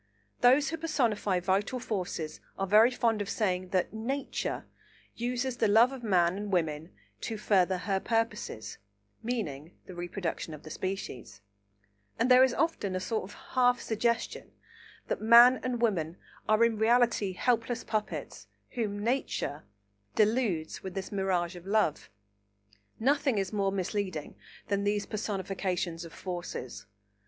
[0.39, 4.65] Those who personify vital forces are very fond of saying that "Nature"
[5.15, 8.79] uses the love of man and woman "to further her purposes"
[9.21, 11.41] (meaning the reproduction of the species),
[12.17, 14.49] and there is often a sort of half suggestion
[15.07, 16.17] that man and woman
[16.49, 19.65] are in reality helpless puppets whom "Nature"
[20.15, 22.09] deludes with the mirage of love.
[22.99, 24.35] Nothing is more misleading
[24.67, 26.87] than these personifications of forces.